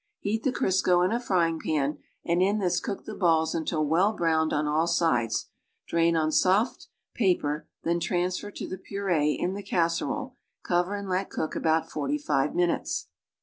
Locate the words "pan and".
1.63-2.41